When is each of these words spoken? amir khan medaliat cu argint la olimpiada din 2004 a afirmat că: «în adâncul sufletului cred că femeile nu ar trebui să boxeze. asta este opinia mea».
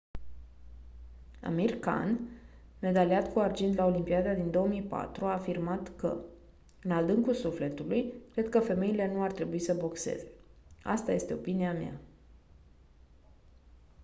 amir 1.49 1.73
khan 1.85 2.13
medaliat 2.85 3.25
cu 3.33 3.39
argint 3.41 3.75
la 3.77 3.85
olimpiada 3.85 4.33
din 4.33 4.51
2004 4.51 5.25
a 5.25 5.31
afirmat 5.33 5.91
că: 5.97 6.17
«în 6.83 6.91
adâncul 6.91 7.33
sufletului 7.33 8.13
cred 8.31 8.49
că 8.49 8.59
femeile 8.59 9.13
nu 9.13 9.21
ar 9.23 9.31
trebui 9.31 9.59
să 9.59 9.73
boxeze. 9.73 10.27
asta 10.83 11.11
este 11.11 11.33
opinia 11.33 11.73
mea». 11.73 11.97